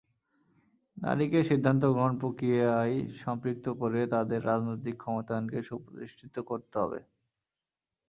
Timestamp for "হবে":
6.79-6.99